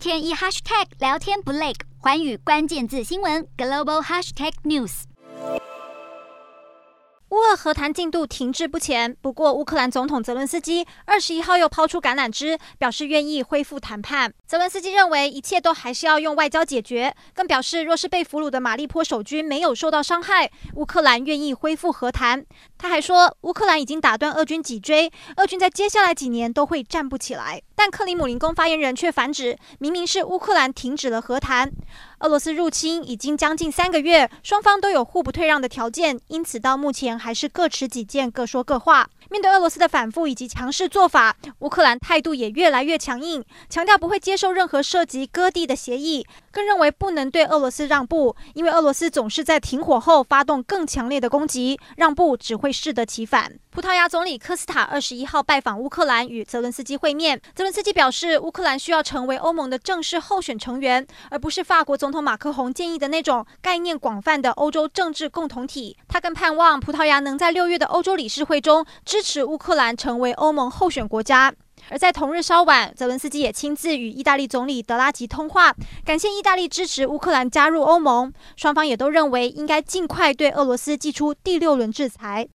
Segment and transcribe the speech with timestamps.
[0.00, 5.02] 天一 hashtag 聊天不累，寰宇关键字新闻 global hashtag news。
[7.28, 14.32] 乌俄和谈进度停滞不前，不过乌克兰总统泽伦斯基二十一号又抛出橄榄枝，表示愿意恢复谈判。
[14.46, 22.46] 泽伦斯基认为一切都还是要用外交解决，更表示若是被俘虏的马利坡守军没有受到伤害，乌克兰愿意恢复和谈。
[22.80, 27.60] 他还说，乌克兰已经打断俄军脊椎，俄军在接下来几年都会站不起来。
[27.74, 31.70] 但克里姆林宫发言人却反指，明明是乌克兰停止了和谈。
[32.20, 39.08] 俄罗斯入侵已经将近三个月，双方都有互不退让的条件，因此到目前还是各持己见，各说各话。
[39.30, 53.58] 面对俄罗斯的反复以及强势做法，乌克兰态度也越来越强硬，强调不会接受任何涉及割地的协议，更认为不能对俄罗斯让步，因为俄罗斯总是在停火后发动更强烈的攻击，让步只会适得其反。
[53.70, 57.40] 葡萄牙总理科斯塔二十一号拜访乌克兰，与泽伦斯基会面。
[57.54, 65.96] 泽伦斯基表示，乌克兰需要成为欧盟的正式候选成员，而不是法国总统马克宏建议的那种概念广泛的欧洲政治共同体。
[66.08, 71.52] 他更盼望葡萄牙能在六月的欧洲理事会中支持乌克兰成为欧盟候选国家。
[71.88, 78.30] 而在同日稍晚，泽伦斯基也亲自与意大利总理德拉吉通话，感谢意大利支持乌克兰加入欧盟。
[78.54, 82.46] 双方也都认为应该尽快对俄罗斯祭出第六轮制裁。